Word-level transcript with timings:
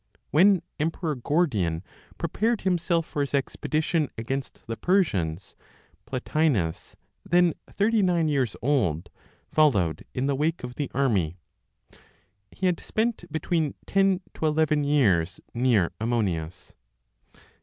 When 0.31 0.63
emperor 0.79 1.13
Gordian 1.13 1.83
prepared 2.17 2.61
himself 2.61 3.05
for 3.05 3.21
his 3.21 3.35
expedition 3.35 4.09
against 4.17 4.65
the 4.65 4.75
Persians, 4.75 5.55
Plotinos, 6.07 6.95
then 7.23 7.53
39 7.69 8.27
years 8.27 8.55
old, 8.63 9.11
followed 9.47 10.03
in 10.15 10.25
the 10.25 10.33
wake 10.33 10.63
of 10.63 10.73
the 10.73 10.89
army. 10.95 11.37
He 12.51 12.65
had 12.65 12.79
spent 12.79 13.31
between 13.31 13.75
10 13.85 14.21
to 14.33 14.47
11 14.47 14.85
years 14.85 15.39
near 15.53 15.91
Ammonius. 16.01 16.73